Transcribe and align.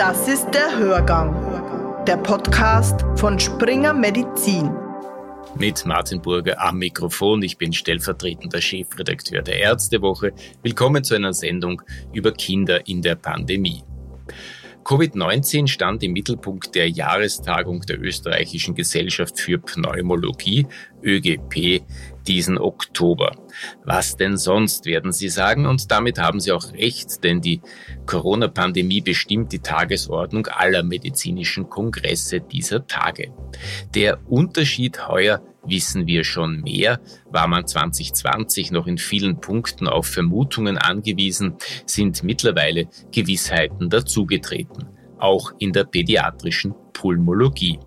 Das 0.00 0.28
ist 0.28 0.48
der 0.54 0.78
Hörgang, 0.78 2.06
der 2.06 2.16
Podcast 2.16 3.04
von 3.16 3.38
Springer 3.38 3.92
Medizin. 3.92 4.70
Mit 5.56 5.84
Martin 5.84 6.22
Burger 6.22 6.58
am 6.58 6.78
Mikrofon. 6.78 7.42
Ich 7.42 7.58
bin 7.58 7.70
stellvertretender 7.74 8.62
Chefredakteur 8.62 9.42
der 9.42 9.60
Ärztewoche. 9.60 10.32
Willkommen 10.62 11.04
zu 11.04 11.16
einer 11.16 11.34
Sendung 11.34 11.82
über 12.14 12.32
Kinder 12.32 12.88
in 12.88 13.02
der 13.02 13.16
Pandemie. 13.16 13.82
Covid-19 14.84 15.68
stand 15.68 16.02
im 16.02 16.12
Mittelpunkt 16.12 16.74
der 16.74 16.88
Jahrestagung 16.88 17.82
der 17.82 18.00
Österreichischen 18.00 18.74
Gesellschaft 18.74 19.38
für 19.38 19.58
Pneumologie, 19.58 20.66
ÖGP, 21.02 21.82
diesen 22.26 22.58
Oktober. 22.58 23.36
Was 23.84 24.16
denn 24.16 24.36
sonst, 24.36 24.86
werden 24.86 25.12
Sie 25.12 25.28
sagen, 25.28 25.66
und 25.66 25.90
damit 25.90 26.18
haben 26.18 26.40
Sie 26.40 26.52
auch 26.52 26.72
recht, 26.72 27.22
denn 27.24 27.40
die 27.40 27.60
Corona-Pandemie 28.06 29.00
bestimmt 29.00 29.52
die 29.52 29.60
Tagesordnung 29.60 30.46
aller 30.46 30.82
medizinischen 30.82 31.68
Kongresse 31.68 32.40
dieser 32.40 32.86
Tage. 32.86 33.32
Der 33.94 34.18
Unterschied 34.28 35.08
heuer 35.08 35.42
wissen 35.64 36.06
wir 36.06 36.24
schon 36.24 36.60
mehr. 36.62 37.00
War 37.26 37.46
man 37.46 37.66
2020 37.66 38.70
noch 38.70 38.86
in 38.86 38.98
vielen 38.98 39.40
Punkten 39.40 39.86
auf 39.86 40.06
Vermutungen 40.06 40.78
angewiesen, 40.78 41.56
sind 41.86 42.22
mittlerweile 42.22 42.88
Gewissheiten 43.12 43.90
dazugetreten, 43.90 44.88
auch 45.18 45.52
in 45.58 45.72
der 45.72 45.84
pädiatrischen 45.84 46.74
Pulmologie. 46.92 47.78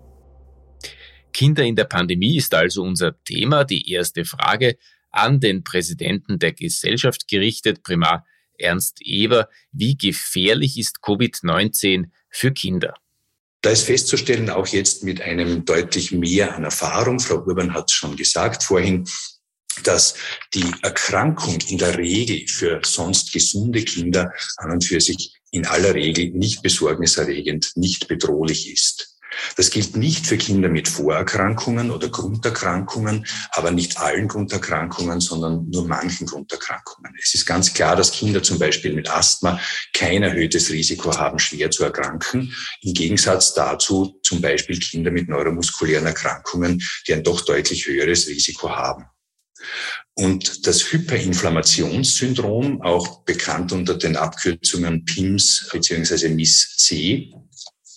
Kinder 1.32 1.64
in 1.64 1.74
der 1.74 1.84
Pandemie 1.84 2.36
ist 2.36 2.54
also 2.54 2.82
unser 2.82 3.20
Thema. 3.24 3.64
Die 3.64 3.90
erste 3.90 4.24
Frage 4.24 4.76
an 5.10 5.40
den 5.40 5.64
Präsidenten 5.64 6.38
der 6.38 6.52
Gesellschaft 6.52 7.28
gerichtet, 7.28 7.82
Primar 7.82 8.24
Ernst 8.56 8.98
Eber. 9.02 9.48
Wie 9.72 9.96
gefährlich 9.96 10.78
ist 10.78 10.98
Covid-19 11.02 12.06
für 12.30 12.52
Kinder? 12.52 12.94
Da 13.64 13.70
ist 13.70 13.84
festzustellen, 13.84 14.50
auch 14.50 14.66
jetzt 14.66 15.04
mit 15.04 15.22
einem 15.22 15.64
deutlich 15.64 16.12
mehr 16.12 16.54
an 16.54 16.64
Erfahrung, 16.64 17.18
Frau 17.18 17.36
Urban 17.36 17.72
hat 17.72 17.86
es 17.88 17.92
schon 17.92 18.14
gesagt 18.14 18.62
vorhin, 18.62 19.08
dass 19.84 20.16
die 20.52 20.70
Erkrankung 20.82 21.58
in 21.68 21.78
der 21.78 21.96
Regel 21.96 22.46
für 22.46 22.82
sonst 22.84 23.32
gesunde 23.32 23.82
Kinder 23.82 24.34
an 24.58 24.72
und 24.72 24.84
für 24.84 25.00
sich 25.00 25.32
in 25.50 25.64
aller 25.64 25.94
Regel 25.94 26.32
nicht 26.32 26.60
besorgniserregend, 26.60 27.72
nicht 27.76 28.06
bedrohlich 28.06 28.70
ist. 28.70 29.13
Das 29.56 29.70
gilt 29.70 29.96
nicht 29.96 30.26
für 30.26 30.36
Kinder 30.36 30.68
mit 30.68 30.88
Vorerkrankungen 30.88 31.90
oder 31.90 32.08
Grunderkrankungen, 32.08 33.26
aber 33.50 33.70
nicht 33.70 33.98
allen 33.98 34.28
Grunderkrankungen, 34.28 35.20
sondern 35.20 35.68
nur 35.70 35.86
manchen 35.86 36.26
Grunderkrankungen. 36.26 37.14
Es 37.20 37.34
ist 37.34 37.46
ganz 37.46 37.74
klar, 37.74 37.96
dass 37.96 38.12
Kinder 38.12 38.42
zum 38.42 38.58
Beispiel 38.58 38.94
mit 38.94 39.10
Asthma 39.10 39.60
kein 39.92 40.22
erhöhtes 40.22 40.70
Risiko 40.70 41.16
haben, 41.16 41.38
schwer 41.38 41.70
zu 41.70 41.84
erkranken. 41.84 42.54
Im 42.82 42.94
Gegensatz 42.94 43.54
dazu 43.54 44.18
zum 44.22 44.40
Beispiel 44.40 44.78
Kinder 44.78 45.10
mit 45.10 45.28
neuromuskulären 45.28 46.06
Erkrankungen, 46.06 46.82
die 47.06 47.14
ein 47.14 47.22
doch 47.22 47.42
deutlich 47.42 47.86
höheres 47.86 48.26
Risiko 48.28 48.70
haben. 48.70 49.06
Und 50.16 50.66
das 50.66 50.92
Hyperinflammationssyndrom, 50.92 52.82
auch 52.82 53.24
bekannt 53.24 53.72
unter 53.72 53.94
den 53.94 54.16
Abkürzungen 54.16 55.04
PIMS 55.04 55.68
bzw. 55.72 56.28
MIS-C, 56.28 57.32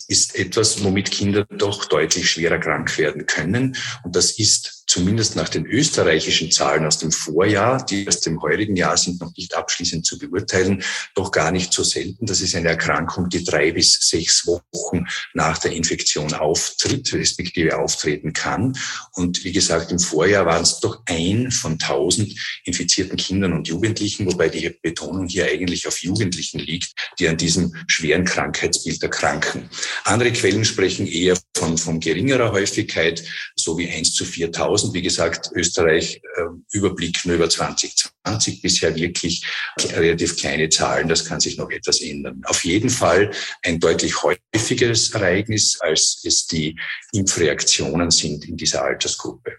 ist 0.07 0.35
etwas, 0.35 0.83
womit 0.83 1.11
Kinder 1.11 1.45
doch 1.45 1.85
deutlich 1.85 2.29
schwerer 2.29 2.59
krank 2.59 2.97
werden 2.97 3.25
können. 3.25 3.75
Und 4.03 4.15
das 4.15 4.37
ist 4.39 4.83
zumindest 4.87 5.35
nach 5.35 5.49
den 5.49 5.65
österreichischen 5.65 6.49
Zahlen 6.49 6.85
aus 6.85 6.97
dem 6.97 7.11
Vorjahr, 7.11 7.85
die 7.85 8.07
aus 8.07 8.21
dem 8.21 8.41
heurigen 8.41 8.75
Jahr 8.75 8.97
sind 8.97 9.19
noch 9.19 9.35
nicht 9.35 9.55
abschließend 9.55 10.05
zu 10.05 10.17
beurteilen, 10.17 10.81
doch 11.13 11.31
gar 11.31 11.51
nicht 11.51 11.73
so 11.73 11.83
selten. 11.83 12.25
Das 12.25 12.41
ist 12.41 12.55
eine 12.55 12.69
Erkrankung, 12.69 13.29
die 13.29 13.43
drei 13.43 13.71
bis 13.73 13.99
sechs 13.99 14.47
Wochen 14.47 15.05
nach 15.33 15.57
der 15.57 15.73
Infektion 15.73 16.33
auftritt, 16.33 17.13
respektive 17.13 17.77
auftreten 17.77 18.31
kann. 18.31 18.77
Und 19.13 19.43
wie 19.43 19.51
gesagt, 19.51 19.91
im 19.91 19.99
Vorjahr 19.99 20.45
waren 20.45 20.63
es 20.63 20.79
doch 20.79 21.03
ein 21.05 21.51
von 21.51 21.77
tausend 21.77 22.33
infizierten 22.63 23.17
Kindern 23.17 23.53
und 23.53 23.67
Jugendlichen, 23.67 24.25
wobei 24.25 24.47
die 24.47 24.73
Betonung 24.81 25.27
hier 25.27 25.45
eigentlich 25.45 25.87
auf 25.87 26.01
Jugendlichen 26.01 26.59
liegt, 26.59 26.93
die 27.19 27.27
an 27.27 27.37
diesem 27.37 27.75
schweren 27.87 28.23
Krankheitsbild 28.23 29.03
erkranken. 29.03 29.69
Andere 30.05 30.31
Quellen 30.31 30.63
sprechen 30.63 31.07
eher 31.07 31.37
von, 31.57 31.77
von 31.77 31.99
geringerer 31.99 32.51
Häufigkeit, 32.51 33.23
so 33.55 33.77
wie 33.77 33.89
eins 33.89 34.13
zu 34.13 34.25
4000. 34.25 34.93
Wie 34.93 35.01
gesagt, 35.01 35.49
Österreich 35.53 36.21
äh, 36.37 36.41
Überblick 36.71 37.25
nur 37.25 37.35
über 37.35 37.49
2020 37.49 38.61
bisher 38.61 38.95
wirklich 38.95 39.45
relativ 39.79 40.37
kleine 40.37 40.69
Zahlen. 40.69 41.07
Das 41.07 41.25
kann 41.25 41.39
sich 41.39 41.57
noch 41.57 41.69
etwas 41.71 42.01
ändern. 42.01 42.41
Auf 42.45 42.63
jeden 42.63 42.89
Fall 42.89 43.31
ein 43.63 43.79
deutlich 43.79 44.13
häufigeres 44.23 45.11
Ereignis, 45.11 45.79
als 45.81 46.21
es 46.23 46.47
die 46.47 46.79
Impfreaktionen 47.11 48.11
sind 48.11 48.45
in 48.45 48.57
dieser 48.57 48.83
Altersgruppe. 48.83 49.53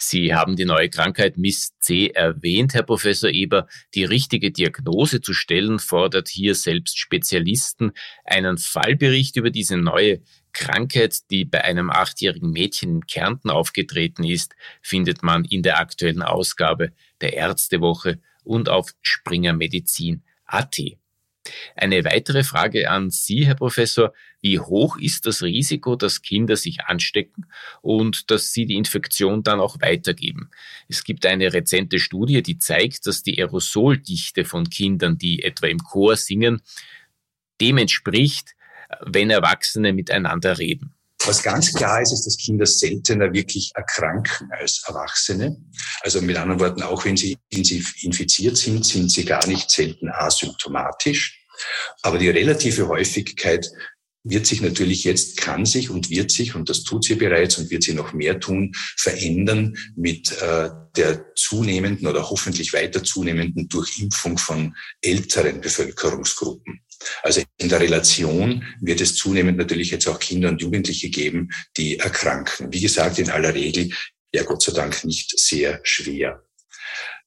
Sie 0.00 0.32
haben 0.32 0.54
die 0.54 0.64
neue 0.64 0.88
Krankheit 0.88 1.36
MIS-C 1.36 2.08
erwähnt, 2.08 2.72
Herr 2.72 2.84
Professor 2.84 3.30
Eber. 3.30 3.66
Die 3.94 4.04
richtige 4.04 4.52
Diagnose 4.52 5.20
zu 5.20 5.34
stellen 5.34 5.80
fordert 5.80 6.28
hier 6.28 6.54
selbst 6.54 6.98
Spezialisten. 6.98 7.90
Einen 8.24 8.58
Fallbericht 8.58 9.36
über 9.36 9.50
diese 9.50 9.76
neue 9.76 10.22
Krankheit, 10.58 11.30
die 11.30 11.44
bei 11.44 11.62
einem 11.64 11.88
achtjährigen 11.88 12.50
Mädchen 12.50 12.90
in 12.90 13.06
Kärnten 13.06 13.48
aufgetreten 13.48 14.24
ist, 14.24 14.56
findet 14.82 15.22
man 15.22 15.44
in 15.44 15.62
der 15.62 15.78
aktuellen 15.78 16.22
Ausgabe 16.22 16.92
der 17.20 17.34
Ärztewoche 17.34 18.18
und 18.42 18.68
auf 18.68 18.90
springermedizin.at. 19.00 20.80
Eine 21.76 22.04
weitere 22.04 22.42
Frage 22.42 22.90
an 22.90 23.10
Sie, 23.10 23.46
Herr 23.46 23.54
Professor. 23.54 24.12
Wie 24.40 24.58
hoch 24.58 24.96
ist 24.98 25.26
das 25.26 25.42
Risiko, 25.42 25.94
dass 25.94 26.22
Kinder 26.22 26.56
sich 26.56 26.80
anstecken 26.82 27.46
und 27.80 28.30
dass 28.30 28.52
sie 28.52 28.66
die 28.66 28.74
Infektion 28.74 29.44
dann 29.44 29.60
auch 29.60 29.80
weitergeben? 29.80 30.50
Es 30.88 31.04
gibt 31.04 31.24
eine 31.24 31.52
rezente 31.52 32.00
Studie, 32.00 32.42
die 32.42 32.58
zeigt, 32.58 33.06
dass 33.06 33.22
die 33.22 33.38
Aerosoldichte 33.38 34.44
von 34.44 34.68
Kindern, 34.68 35.18
die 35.18 35.42
etwa 35.42 35.68
im 35.68 35.78
Chor 35.78 36.16
singen, 36.16 36.60
dem 37.60 37.78
entspricht, 37.78 38.56
wenn 39.06 39.30
Erwachsene 39.30 39.92
miteinander 39.92 40.58
reden. 40.58 40.94
Was 41.24 41.42
ganz 41.42 41.74
klar 41.74 42.00
ist, 42.00 42.12
ist, 42.12 42.26
dass 42.26 42.36
Kinder 42.36 42.64
seltener 42.64 43.32
wirklich 43.32 43.72
erkranken 43.74 44.50
als 44.52 44.84
Erwachsene. 44.86 45.56
Also 46.02 46.22
mit 46.22 46.36
anderen 46.36 46.60
Worten, 46.60 46.82
auch 46.82 47.04
wenn 47.04 47.16
sie 47.16 47.36
infiziert 47.50 48.56
sind, 48.56 48.86
sind 48.86 49.10
sie 49.10 49.24
gar 49.24 49.46
nicht 49.46 49.70
selten 49.70 50.08
asymptomatisch. 50.10 51.44
Aber 52.02 52.18
die 52.18 52.30
relative 52.30 52.86
Häufigkeit 52.86 53.68
wird 54.24 54.46
sich 54.46 54.60
natürlich 54.60 55.04
jetzt, 55.04 55.38
kann 55.38 55.64
sich 55.66 55.90
und 55.90 56.10
wird 56.10 56.30
sich, 56.30 56.54
und 56.54 56.68
das 56.68 56.82
tut 56.82 57.04
sie 57.04 57.14
bereits 57.14 57.58
und 57.58 57.70
wird 57.70 57.82
sie 57.82 57.94
noch 57.94 58.12
mehr 58.12 58.40
tun, 58.40 58.72
verändern 58.96 59.76
mit 59.96 60.32
äh, 60.40 60.70
der 60.96 61.34
zunehmenden 61.34 62.06
oder 62.06 62.28
hoffentlich 62.28 62.72
weiter 62.72 63.02
zunehmenden 63.02 63.68
Durchimpfung 63.68 64.38
von 64.38 64.74
älteren 65.00 65.60
Bevölkerungsgruppen. 65.60 66.80
Also 67.22 67.42
in 67.58 67.68
der 67.68 67.80
Relation 67.80 68.64
wird 68.80 69.00
es 69.00 69.14
zunehmend 69.14 69.58
natürlich 69.58 69.90
jetzt 69.90 70.08
auch 70.08 70.18
Kinder 70.18 70.48
und 70.48 70.60
Jugendliche 70.60 71.10
geben, 71.10 71.50
die 71.76 71.98
erkranken. 71.98 72.72
Wie 72.72 72.80
gesagt, 72.80 73.18
in 73.18 73.30
aller 73.30 73.54
Regel 73.54 73.90
ja 74.32 74.42
Gott 74.42 74.62
sei 74.62 74.72
Dank 74.72 75.04
nicht 75.04 75.38
sehr 75.38 75.80
schwer. 75.82 76.42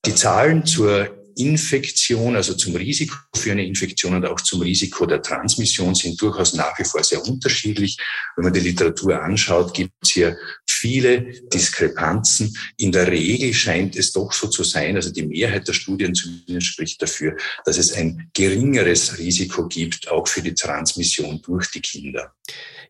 Die 0.06 0.16
Zahlen 0.16 0.66
zur 0.66 1.21
Infektion, 1.41 2.35
also 2.35 2.53
zum 2.53 2.75
Risiko 2.75 3.16
für 3.35 3.52
eine 3.52 3.66
Infektion 3.66 4.16
und 4.16 4.25
auch 4.25 4.40
zum 4.41 4.62
Risiko 4.62 5.06
der 5.06 5.22
Transmission 5.22 5.96
sind 5.96 6.22
durchaus 6.22 6.53
nach 6.53 6.78
wie 6.78 6.84
vor 6.84 7.03
sehr 7.03 7.25
unterschiedlich. 7.25 7.97
Wenn 8.35 8.46
man 8.46 8.53
die 8.53 8.59
Literatur 8.59 9.22
anschaut, 9.22 9.74
gibt 9.74 9.94
es 10.02 10.12
hier 10.12 10.38
viele 10.68 11.34
Diskrepanzen. 11.53 12.53
In 12.78 12.91
der 12.91 13.07
Regel 13.07 13.53
scheint 13.53 13.96
es 13.96 14.12
doch 14.12 14.31
so 14.31 14.47
zu 14.47 14.63
sein, 14.63 14.96
also 14.96 15.12
die 15.12 15.25
Mehrheit 15.25 15.68
der 15.68 15.74
Studien 15.74 16.13
zumindest 16.13 16.68
spricht 16.68 17.02
dafür, 17.02 17.35
dass 17.66 17.78
es 17.78 17.94
ein 17.94 18.29
geringeres 18.34 19.18
Risiko 19.18 19.68
gibt, 19.68 20.09
auch 20.09 20.28
für 20.28 20.41
die 20.41 20.53
Transmission 20.53 21.41
durch 21.41 21.72
die 21.72 21.82
Kinder. 21.82 22.34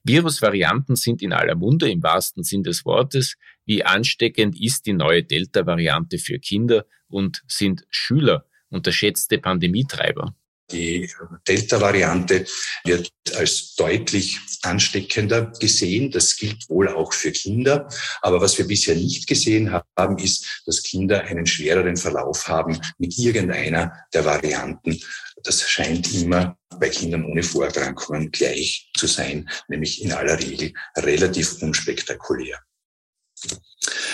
Virusvarianten 0.03 0.95
sind 0.95 1.21
in 1.21 1.31
aller 1.31 1.55
Munde 1.55 1.89
im 1.89 2.01
wahrsten 2.01 2.43
Sinn 2.43 2.63
des 2.63 2.85
Wortes. 2.85 3.35
Wie 3.65 3.83
ansteckend 3.83 4.59
ist 4.59 4.85
die 4.85 4.93
neue 4.93 5.23
Delta-Variante 5.23 6.17
für 6.17 6.39
Kinder 6.39 6.85
und 7.11 7.43
sind 7.47 7.85
Schüler 7.89 8.45
unterschätzte 8.69 9.37
Pandemietreiber? 9.37 10.33
Die 10.71 11.09
Delta-Variante 11.47 12.45
wird 12.85 13.11
als 13.35 13.75
deutlich 13.75 14.39
ansteckender 14.61 15.51
gesehen. 15.59 16.11
Das 16.11 16.37
gilt 16.37 16.69
wohl 16.69 16.87
auch 16.87 17.13
für 17.13 17.31
Kinder. 17.31 17.89
Aber 18.21 18.39
was 18.41 18.57
wir 18.57 18.65
bisher 18.65 18.95
nicht 18.95 19.27
gesehen 19.27 19.71
haben, 19.71 20.17
ist, 20.17 20.63
dass 20.65 20.83
Kinder 20.83 21.23
einen 21.23 21.45
schwereren 21.45 21.97
Verlauf 21.97 22.47
haben 22.47 22.79
mit 22.97 23.17
irgendeiner 23.17 23.93
der 24.13 24.25
Varianten. 24.25 24.99
Das 25.43 25.69
scheint 25.69 26.13
immer 26.13 26.57
bei 26.79 26.89
Kindern 26.89 27.25
ohne 27.25 27.43
Vorerkrankungen 27.43 28.31
gleich 28.31 28.89
zu 28.95 29.07
sein, 29.07 29.49
nämlich 29.67 30.01
in 30.01 30.13
aller 30.13 30.39
Regel 30.39 30.73
relativ 30.95 31.61
unspektakulär. 31.61 32.59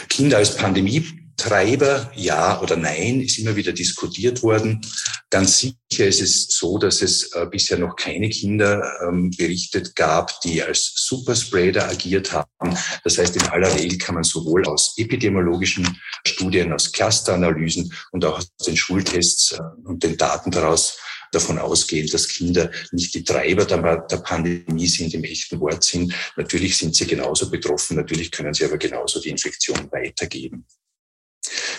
Kinder 0.10 0.38
als 0.38 0.56
Pandemie 0.56 1.27
Treiber, 1.38 2.12
ja 2.16 2.60
oder 2.62 2.76
nein, 2.76 3.22
ist 3.22 3.38
immer 3.38 3.56
wieder 3.56 3.72
diskutiert 3.72 4.42
worden. 4.42 4.82
Ganz 5.30 5.60
sicher 5.60 6.08
ist 6.08 6.22
es 6.22 6.48
so, 6.50 6.80
dass 6.80 7.04
es 7.04 7.32
äh, 7.34 7.46
bisher 7.46 7.78
noch 7.78 7.96
keine 7.96 8.28
Kinder 8.30 8.84
ähm, 9.08 9.30
berichtet 9.38 9.96
gab, 9.96 10.42
die 10.42 10.62
als 10.64 10.94
Superspreader 10.96 11.88
agiert 11.88 12.34
haben. 12.34 12.76
Das 13.04 13.20
heißt, 13.20 13.36
in 13.36 13.44
aller 13.44 13.74
Regel 13.76 14.00
kann 14.00 14.16
man 14.16 14.24
sowohl 14.24 14.66
aus 14.66 14.96
epidemiologischen 14.98 15.88
Studien, 16.26 16.74
aus 16.74 16.92
Clusteranalysen 16.92 17.94
und 18.12 18.26
auch 18.26 18.40
aus 18.40 18.50
den 18.66 18.76
Schultests 18.76 19.52
äh, 19.52 19.60
und 19.84 20.04
den 20.04 20.18
Daten 20.18 20.50
daraus 20.50 20.98
davon 21.32 21.60
ausgehen, 21.60 22.08
dass 22.10 22.28
Kinder 22.28 22.72
nicht 22.92 23.14
die 23.14 23.24
Treiber 23.24 23.66
der, 23.66 23.98
der 24.08 24.18
Pandemie 24.18 24.88
sind, 24.88 25.14
im 25.14 25.24
echten 25.24 25.60
Wortsinn. 25.60 26.14
Natürlich 26.36 26.78
sind 26.78 26.96
sie 26.96 27.06
genauso 27.06 27.50
betroffen, 27.50 27.98
natürlich 27.98 28.32
können 28.32 28.54
sie 28.54 28.66
aber 28.66 28.78
genauso 28.78 29.20
die 29.20 29.30
Infektion 29.30 29.92
weitergeben. 29.92 30.66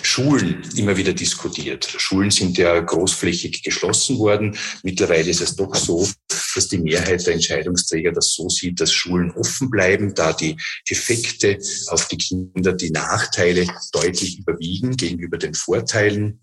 Schulen 0.03 0.63
immer 0.77 0.97
wieder 0.97 1.13
diskutiert. 1.13 1.87
Schulen 1.99 2.31
sind 2.31 2.59
ja 2.59 2.79
großflächig 2.79 3.63
geschlossen 3.63 4.19
worden. 4.19 4.57
Mittlerweile 4.83 5.31
ist 5.31 5.41
es 5.41 5.57
doch 5.57 5.75
so, 5.75 6.09
dass 6.55 6.69
die 6.69 6.79
Mehrheit 6.79 7.27
der 7.27 7.35
Entscheidungsträger 7.35 8.13
das 8.13 8.33
so 8.35 8.49
sieht, 8.49 8.81
dass 8.81 8.93
Schulen 8.93 9.31
offen 9.33 9.71
bleiben, 9.71 10.15
da 10.15 10.33
die 10.33 10.57
Effekte 10.89 11.59
auf 11.89 12.09
die 12.09 12.19
Kinder, 12.19 12.73
die 12.73 12.91
Nachteile 12.91 13.67
deutlich 13.93 14.39
überwiegen 14.39 14.97
gegenüber 14.97 15.39
den 15.39 15.55
Vorteilen. 15.55 16.41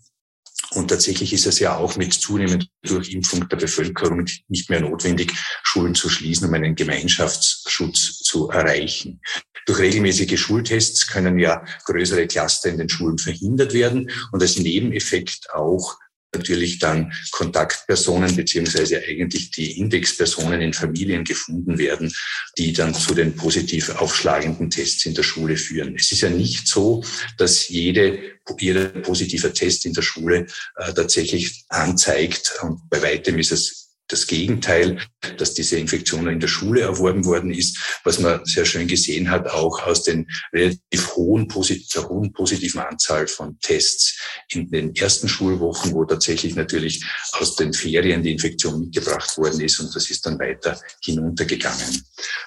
Und 0.76 0.88
tatsächlich 0.88 1.32
ist 1.32 1.46
es 1.46 1.58
ja 1.58 1.76
auch 1.76 1.96
mit 1.96 2.12
zunehmender 2.12 2.66
Durchimpfung 2.82 3.48
der 3.48 3.56
Bevölkerung 3.56 4.26
nicht 4.48 4.68
mehr 4.68 4.82
notwendig, 4.82 5.32
Schulen 5.62 5.94
zu 5.94 6.10
schließen, 6.10 6.46
um 6.46 6.54
einen 6.54 6.74
Gemeinschaftsschutz 6.74 8.18
zu 8.18 8.50
erreichen. 8.50 9.22
Durch 9.64 9.78
regelmäßige 9.78 10.38
Schultests 10.38 11.06
können 11.06 11.38
ja 11.38 11.64
größere 11.86 12.26
Cluster 12.26 12.68
in 12.68 12.76
den 12.76 12.90
Schulen 12.90 13.16
verhindert 13.16 13.72
werden 13.72 14.10
und 14.32 14.42
als 14.42 14.58
Nebeneffekt 14.58 15.48
auch 15.54 15.96
natürlich 16.34 16.78
dann 16.78 17.12
Kontaktpersonen 17.30 18.34
beziehungsweise 18.34 19.02
eigentlich 19.02 19.50
die 19.50 19.78
Indexpersonen 19.78 20.60
in 20.60 20.72
Familien 20.72 21.24
gefunden 21.24 21.78
werden, 21.78 22.12
die 22.58 22.72
dann 22.72 22.94
zu 22.94 23.14
den 23.14 23.34
positiv 23.34 23.90
aufschlagenden 23.90 24.70
Tests 24.70 25.06
in 25.06 25.14
der 25.14 25.22
Schule 25.22 25.56
führen. 25.56 25.96
Es 25.96 26.12
ist 26.12 26.20
ja 26.20 26.30
nicht 26.30 26.68
so, 26.68 27.02
dass 27.38 27.68
jede, 27.68 28.18
jeder 28.58 28.88
positive 28.88 29.52
Test 29.52 29.86
in 29.86 29.92
der 29.92 30.02
Schule 30.02 30.46
äh, 30.76 30.92
tatsächlich 30.92 31.64
anzeigt 31.68 32.52
und 32.62 32.88
bei 32.90 33.02
weitem 33.02 33.38
ist 33.38 33.52
es 33.52 33.85
das 34.08 34.26
Gegenteil, 34.26 34.98
dass 35.36 35.54
diese 35.54 35.78
Infektion 35.78 36.28
in 36.28 36.40
der 36.40 36.48
Schule 36.48 36.82
erworben 36.82 37.24
worden 37.24 37.52
ist, 37.52 38.00
was 38.04 38.20
man 38.20 38.44
sehr 38.44 38.64
schön 38.64 38.86
gesehen 38.86 39.30
hat, 39.30 39.48
auch 39.48 39.82
aus 39.86 40.04
den 40.04 40.26
relativ 40.52 41.16
hohen, 41.16 41.48
der 41.94 42.08
hohen 42.08 42.32
positiven 42.32 42.80
Anzahl 42.80 43.26
von 43.26 43.58
Tests 43.60 44.18
in 44.50 44.70
den 44.70 44.94
ersten 44.94 45.28
Schulwochen, 45.28 45.92
wo 45.92 46.04
tatsächlich 46.04 46.54
natürlich 46.54 47.04
aus 47.32 47.56
den 47.56 47.72
Ferien 47.72 48.22
die 48.22 48.32
Infektion 48.32 48.80
mitgebracht 48.80 49.36
worden 49.38 49.60
ist 49.60 49.80
und 49.80 49.94
das 49.94 50.10
ist 50.10 50.24
dann 50.26 50.38
weiter 50.38 50.80
hinuntergegangen. 51.02 52.02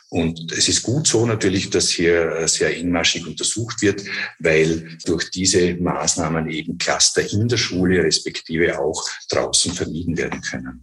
Und 0.09 0.51
es 0.51 0.69
ist 0.69 0.83
gut 0.83 1.07
so 1.07 1.25
natürlich, 1.25 1.69
dass 1.69 1.89
hier 1.89 2.47
sehr 2.47 2.75
engmaschig 2.75 3.27
untersucht 3.27 3.81
wird, 3.81 4.03
weil 4.39 4.97
durch 5.05 5.29
diese 5.29 5.75
Maßnahmen 5.75 6.49
eben 6.49 6.77
Cluster 6.77 7.29
in 7.29 7.47
der 7.47 7.57
Schule 7.57 8.03
respektive 8.03 8.79
auch 8.79 9.07
draußen 9.29 9.73
vermieden 9.73 10.17
werden 10.17 10.41
können. 10.41 10.81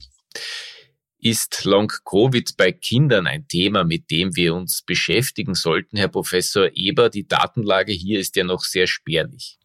Ist 1.18 1.64
Long-Covid 1.64 2.56
bei 2.56 2.72
Kindern 2.72 3.26
ein 3.26 3.48
Thema, 3.48 3.84
mit 3.84 4.10
dem 4.10 4.36
wir 4.36 4.54
uns 4.54 4.82
beschäftigen 4.82 5.54
sollten, 5.54 5.96
Herr 5.96 6.08
Professor 6.08 6.68
Eber? 6.74 7.10
Die 7.10 7.26
Datenlage 7.26 7.92
hier 7.92 8.20
ist 8.20 8.36
ja 8.36 8.44
noch 8.44 8.60
sehr 8.60 8.86
spärlich. 8.86 9.58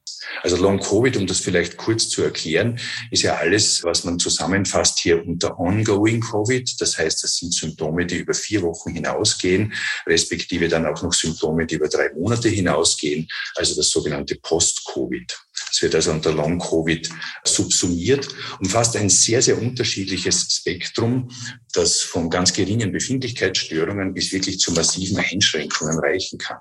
Also 0.44 0.58
Long-Covid, 0.58 1.18
um 1.18 1.28
das 1.28 1.40
vielleicht 1.40 1.78
kurz 1.78 2.10
zu 2.10 2.22
erklären, 2.24 2.80
ist 3.10 3.24
ja 3.24 3.36
alles, 3.36 3.84
was 3.84 4.04
man 4.04 4.20
zusammenfasst 4.20 5.00
hier 5.00 5.26
unter 5.26 5.60
Ongoing 5.60 6.22
Covid. 6.22 6.80
Das 6.80 6.98
heißt, 6.98 7.24
das 7.24 7.38
sind 7.38 7.54
Symptome, 7.54 8.06
die 8.06 8.18
über 8.18 8.34
vier 8.34 8.62
Wochen 8.62 8.94
hinausgehen, 8.94 9.74
respektive 10.06 10.68
dann 10.68 10.86
auch 10.86 11.02
noch 11.02 11.14
Symptome, 11.14 11.66
die 11.66 11.76
über 11.76 11.88
drei 11.88 12.12
Monate 12.14 12.50
hinausgehen, 12.50 13.28
also 13.56 13.76
das 13.76 13.90
sogenannte 13.90 14.36
Post-Covid. 14.36 15.38
Es 15.72 15.82
wird 15.82 15.96
also 15.96 16.12
unter 16.12 16.34
Long-Covid 16.34 17.10
subsumiert, 17.46 18.28
umfasst 18.60 18.96
ein 18.98 19.10
sehr, 19.10 19.42
sehr 19.42 19.58
unterschiedliches 19.58 20.48
Spektrum, 20.52 21.30
das 21.74 22.02
von 22.02 22.30
ganz 22.30 22.52
geringen 22.52 22.92
Befindlichkeitsstörungen 22.92 24.14
bis 24.14 24.34
wirklich 24.34 24.60
zu 24.60 24.74
massiven 24.74 25.18
Einschränkungen 25.18 25.98
reichen 26.00 26.38
kann. 26.38 26.60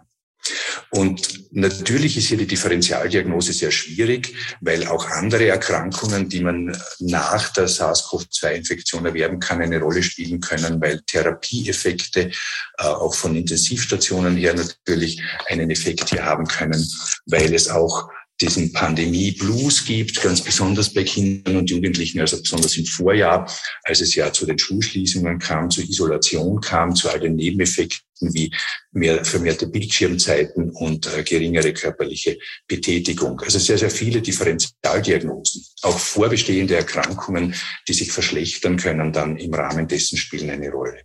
Und 0.93 1.53
natürlich 1.53 2.17
ist 2.17 2.27
hier 2.27 2.39
die 2.39 2.49
Differentialdiagnose 2.49 3.53
sehr 3.53 3.71
schwierig, 3.71 4.35
weil 4.61 4.87
auch 4.89 5.09
andere 5.09 5.47
Erkrankungen, 5.47 6.29
die 6.29 6.41
man 6.41 6.77
nach 6.99 7.53
der 7.53 7.69
SARS-CoV-2-Infektion 7.69 9.07
erwerben 9.07 9.39
kann, 9.39 9.63
eine 9.63 9.79
Rolle 9.79 10.03
spielen 10.03 10.41
können, 10.41 10.81
weil 10.81 11.01
Therapieeffekte 11.03 12.31
äh, 12.79 12.83
auch 12.83 13.15
von 13.15 13.37
Intensivstationen 13.37 14.37
her 14.37 14.55
natürlich 14.55 15.23
einen 15.49 15.71
Effekt 15.71 16.11
hier 16.11 16.25
haben 16.25 16.47
können, 16.47 16.85
weil 17.27 17.55
es 17.55 17.69
auch 17.69 18.11
diesen 18.41 18.73
Pandemie-Blues 18.73 19.85
gibt, 19.85 20.21
ganz 20.23 20.43
besonders 20.43 20.93
bei 20.93 21.05
Kindern 21.05 21.57
und 21.57 21.71
Jugendlichen, 21.71 22.21
also 22.21 22.41
besonders 22.41 22.77
im 22.77 22.87
Vorjahr, 22.87 23.51
als 23.85 24.01
es 24.01 24.15
ja 24.15 24.33
zu 24.33 24.47
den 24.47 24.59
Schulschließungen 24.59 25.39
kam, 25.39 25.71
zur 25.71 25.85
Isolation 25.85 26.61
kam, 26.61 26.95
zu 26.95 27.11
all 27.11 27.21
den 27.21 27.37
Nebeneffekten 27.37 28.07
wie 28.21 28.53
mehr 28.93 29.25
vermehrte 29.25 29.67
Bildschirmzeiten 29.67 30.71
und 30.71 31.07
äh, 31.07 31.23
geringere 31.23 31.73
körperliche 31.73 32.39
Betätigung. 32.67 33.41
Also 33.41 33.59
sehr, 33.59 33.79
sehr 33.79 33.91
viele 33.91 34.21
Differentialdiagnosen, 34.21 35.65
auch 35.83 35.99
vorbestehende 35.99 36.77
Erkrankungen, 36.77 37.55
die 37.89 37.95
sich 37.95 38.13
verschlechtern 38.13 38.77
können, 38.77 39.13
dann 39.13 39.37
im 39.39 39.55
Rahmen 39.55 39.89
dessen 39.89 40.19
spielen 40.19 40.51
eine 40.51 40.71
Rolle. 40.71 41.03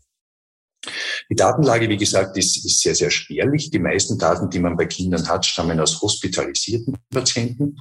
Die 1.30 1.36
Datenlage, 1.36 1.90
wie 1.90 1.98
gesagt, 1.98 2.38
ist, 2.38 2.64
ist 2.64 2.82
sehr, 2.82 2.96
sehr 2.96 3.10
spärlich. 3.10 3.72
Die 3.72 3.80
meisten 3.80 4.18
Daten, 4.18 4.50
die 4.50 4.60
man 4.60 4.78
bei 4.78 4.86
Kindern 4.86 5.28
hat, 5.28 5.46
stammen 5.46 5.80
aus 5.80 6.02
hospitalisierten 6.02 6.98
Patienten. 7.10 7.78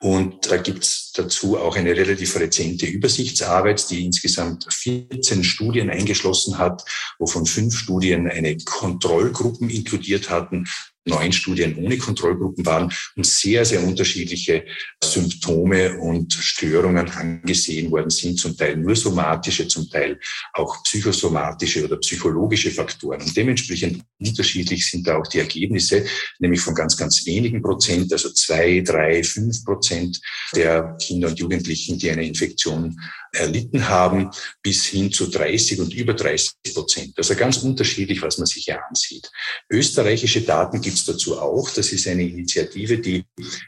Und 0.00 0.50
da 0.50 0.58
gibt 0.58 0.84
es 0.84 1.12
dazu 1.14 1.58
auch 1.58 1.76
eine 1.76 1.96
relativ 1.96 2.38
rezente 2.38 2.86
Übersichtsarbeit, 2.86 3.88
die 3.90 4.04
insgesamt 4.04 4.66
14 4.70 5.44
Studien 5.44 5.90
eingeschlossen 5.90 6.58
hat, 6.58 6.84
wovon 7.18 7.46
fünf 7.46 7.76
Studien 7.76 8.28
eine 8.28 8.56
Kontrollgruppen 8.58 9.70
inkludiert 9.70 10.28
hatten, 10.30 10.66
neun 11.04 11.32
Studien 11.32 11.76
ohne 11.76 11.98
Kontrollgruppen 11.98 12.64
waren 12.64 12.92
und 13.16 13.26
sehr, 13.26 13.64
sehr 13.64 13.82
unterschiedliche 13.82 14.64
Symptome 15.02 15.98
und 15.98 16.32
Störungen 16.32 17.08
angesehen 17.10 17.90
worden 17.90 18.10
sind, 18.10 18.38
zum 18.38 18.56
Teil 18.56 18.76
nur 18.76 18.94
somatische, 18.94 19.66
zum 19.66 19.88
Teil 19.90 20.18
auch 20.52 20.82
psychosomatische 20.84 21.84
oder 21.84 21.96
psychologische 21.96 22.70
Faktoren. 22.70 23.20
Und 23.20 23.36
dementsprechend 23.36 24.02
unterschiedlich 24.20 24.88
sind 24.88 25.06
da 25.06 25.18
auch 25.18 25.26
die 25.26 25.38
Ergebnisse, 25.38 26.04
nämlich 26.38 26.60
von 26.60 26.74
ganz, 26.74 26.96
ganz 26.96 27.26
wenigen 27.26 27.62
Prozent, 27.62 28.12
also 28.12 28.30
zwei, 28.32 28.80
drei, 28.80 29.24
fünf 29.24 29.64
Prozent 29.64 30.20
der 30.54 30.96
Kinder 31.00 31.28
und 31.28 31.38
Jugendlichen, 31.38 31.98
die 31.98 32.10
eine 32.10 32.26
Infektion 32.26 32.96
erlitten 33.32 33.88
haben, 33.88 34.30
bis 34.62 34.84
hin 34.84 35.12
zu 35.12 35.26
30 35.26 35.80
und 35.80 35.94
über 35.94 36.14
30 36.14 36.74
Prozent. 36.74 37.14
Also 37.16 37.34
ganz 37.34 37.58
unterschiedlich, 37.58 38.22
was 38.22 38.38
man 38.38 38.46
sich 38.46 38.64
hier 38.64 38.84
ansieht. 38.86 39.30
Österreichische 39.70 40.42
Daten 40.42 40.80
gibt 40.80 40.96
es 40.96 41.04
dazu 41.04 41.38
auch. 41.38 41.70
Das 41.70 41.92
ist 41.92 42.06
eine 42.06 42.22
Initiative, 42.22 42.98
die 42.98 43.24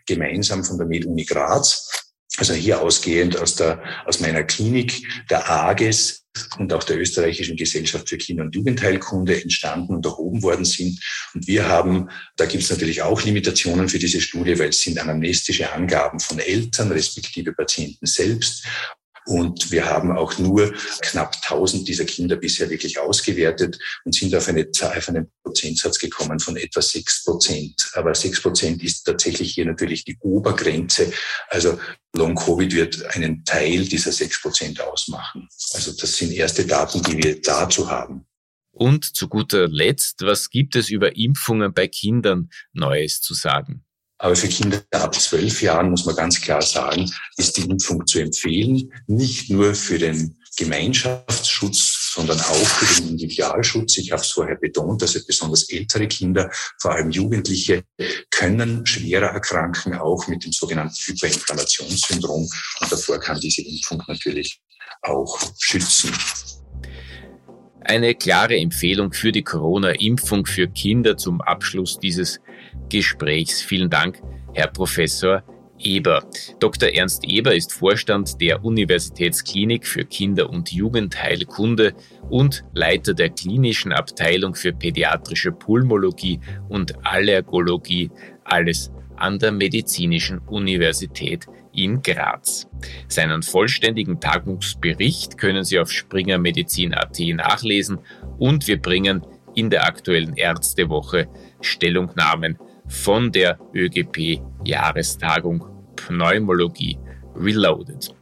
gemeinsam 0.06 0.64
von 0.64 0.78
der 0.78 0.87
MedUni 0.87 1.25
Graz, 1.25 1.90
also 2.37 2.52
hier 2.52 2.80
ausgehend 2.80 3.37
aus, 3.37 3.54
der, 3.54 3.83
aus 4.06 4.21
meiner 4.21 4.44
Klinik, 4.44 5.06
der 5.30 5.49
AGES, 5.49 6.25
und 6.59 6.73
auch 6.73 6.83
der 6.85 6.99
österreichischen 6.99 7.56
Gesellschaft 7.56 8.09
für 8.09 8.18
Kinder- 8.18 8.44
und 8.44 8.54
Jugendheilkunde 8.54 9.40
entstanden 9.40 9.94
und 9.94 10.04
erhoben 10.04 10.42
worden 10.42 10.64
sind. 10.64 11.00
Und 11.33 11.47
wir 11.47 11.68
haben, 11.68 12.11
da 12.37 12.47
gibt 12.47 12.64
es 12.64 12.71
natürlich 12.71 13.02
auch 13.02 13.23
Limitationen 13.23 13.88
für 13.88 13.99
diese 13.99 14.21
Studie, 14.21 14.59
weil 14.59 14.71
es 14.71 14.80
sind 14.80 14.99
anamnestische 14.99 15.73
Angaben 15.73 16.18
von 16.21 16.38
Eltern 16.38 16.90
respektive 16.90 17.52
Patienten 17.52 18.06
selbst. 18.06 18.64
Und 19.26 19.71
wir 19.71 19.87
haben 19.87 20.16
auch 20.16 20.38
nur 20.38 20.75
knapp 21.00 21.35
1000 21.43 21.88
dieser 21.88 22.04
Kinder 22.04 22.37
bisher 22.37 22.69
wirklich 22.69 22.99
ausgewertet 22.99 23.78
und 24.04 24.14
sind 24.14 24.35
auf, 24.35 24.49
eine, 24.49 24.69
auf 24.81 25.09
einen 25.09 25.31
Prozentsatz 25.43 25.99
gekommen 25.99 26.38
von 26.40 26.57
etwa 26.57 26.83
6 26.83 27.25
Prozent. 27.25 27.90
Aber 27.95 28.14
6 28.14 28.43
Prozent 28.43 28.83
ist 28.83 29.04
tatsächlich 29.04 29.54
hier 29.54 29.64
natürlich 29.64 30.04
die 30.04 30.19
Obergrenze. 30.21 31.12
Also 31.49 31.78
Long-Covid 32.14 32.75
wird 32.75 33.16
einen 33.16 33.45
Teil 33.45 33.87
dieser 33.87 34.12
6 34.12 34.43
Prozent 34.43 34.81
ausmachen. 34.81 35.49
Also 35.73 35.93
das 35.93 36.16
sind 36.16 36.33
erste 36.33 36.66
Daten, 36.66 37.02
die 37.02 37.16
wir 37.16 37.40
dazu 37.40 37.90
haben. 37.90 38.26
Und 38.73 39.04
zu 39.16 39.28
guter 39.28 39.69
Letzt, 39.69 40.23
was 40.23 40.50
gibt 40.50 40.75
es 40.75 40.90
über 40.90 41.16
Impfungen 41.16 41.73
bei 41.73 41.87
Kindern 41.87 42.50
Neues 42.73 43.21
zu 43.21 43.33
sagen? 43.33 43.85
Aber 44.25 44.35
für 44.35 44.49
Kinder 44.49 44.83
ab 44.93 45.14
zwölf 45.14 45.61
Jahren 45.61 45.90
muss 45.90 46.07
man 46.07 46.16
ganz 46.16 46.40
klar 46.40 46.62
sagen, 46.62 47.12
ist 47.37 47.59
die 47.59 47.69
Impfung 47.69 48.07
zu 48.07 48.21
empfehlen, 48.21 48.90
nicht 49.07 49.50
nur 49.50 49.75
für 49.75 49.99
den 49.99 50.38
Gemeinschaftsschutz 50.57 52.04
sondern 52.14 52.40
auch 52.40 52.66
für 52.66 53.02
den 53.02 53.11
Individualschutz. 53.11 53.99
Ich 53.99 54.12
habe 54.12 54.23
es 54.23 54.31
vorher 54.31 54.57
betont, 54.57 55.02
also 55.02 55.19
besonders 55.26 55.69
ältere 55.69 56.07
Kinder, 56.07 56.49
vor 56.81 56.93
allem 56.93 57.11
Jugendliche, 57.11 57.83
können 58.31 58.87
schwerer 58.87 59.33
erkranken, 59.33 59.95
auch 59.95 60.26
mit 60.28 60.45
dem 60.45 60.52
sogenannten 60.52 60.95
Hyperinflammationssyndrom. 60.95 62.49
Und 62.81 62.93
davor 62.93 63.19
kann 63.19 63.40
diese 63.40 63.62
Impfung 63.62 64.02
natürlich 64.07 64.61
auch 65.02 65.38
schützen. 65.59 66.12
Eine 67.81 68.14
klare 68.14 68.57
Empfehlung 68.57 69.12
für 69.12 69.33
die 69.33 69.43
Corona-Impfung 69.43 70.47
für 70.47 70.69
Kinder 70.69 71.19
zum 71.19 71.43
Abschluss 71.43 71.99
dieses 71.99 72.40
Gesprächs. 72.88 73.62
Vielen 73.62 73.90
Dank, 73.90 74.21
Herr 74.52 74.69
Professor 74.69 75.43
Eber. 75.78 76.25
Dr. 76.61 76.88
Ernst 76.90 77.25
Eber 77.25 77.54
ist 77.54 77.73
Vorstand 77.73 78.40
der 78.40 78.64
Universitätsklinik 78.64 79.87
für 79.87 80.04
Kinder- 80.04 80.50
und 80.50 80.73
Jugendheilkunde 80.73 81.95
und 82.31 82.64
Leiter 82.73 83.14
der 83.14 83.31
klinischen 83.31 83.93
Abteilung 83.93 84.54
für 84.54 84.73
pädiatrische 84.73 85.52
Pulmologie 85.52 86.40
und 86.69 87.04
Allergologie, 87.04 88.11
alles 88.45 88.90
an 89.16 89.38
der 89.38 89.52
Medizinischen 89.52 90.38
Universität 90.38 91.47
in 91.73 92.02
Graz. 92.02 92.69
Seinen 93.09 93.43
vollständigen 93.43 94.21
Tagungsbericht 94.21 95.38
können 95.38 95.64
Sie 95.64 95.78
auf 95.78 95.90
springermedizin.at 95.90 97.19
nachlesen 97.35 97.99
und 98.38 98.66
wir 98.69 98.81
bringen 98.81 99.23
in 99.55 99.71
der 99.71 99.87
aktuellen 99.87 100.37
Ärztewoche 100.37 101.29
Stellungnahmen 101.61 102.59
von 102.87 103.33
der 103.33 103.59
ÖGP-Jahrestagung 103.75 105.65
Pneumologie 105.97 106.99
Reloaded. 107.35 108.15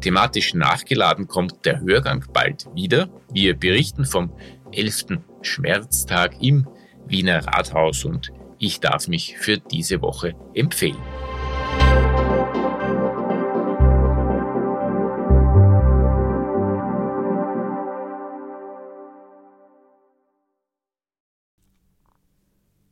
Thematisch 0.00 0.54
nachgeladen 0.54 1.26
kommt 1.28 1.64
der 1.66 1.80
Hörgang 1.80 2.24
bald 2.32 2.66
wieder. 2.74 3.10
Wir 3.32 3.54
berichten 3.54 4.04
vom 4.04 4.32
11. 4.72 5.18
Schmerztag 5.42 6.40
im 6.40 6.66
Wiener 7.06 7.46
Rathaus 7.46 8.04
und 8.04 8.32
ich 8.58 8.80
darf 8.80 9.08
mich 9.08 9.36
für 9.38 9.58
diese 9.58 10.00
Woche 10.00 10.34
empfehlen. 10.54 11.19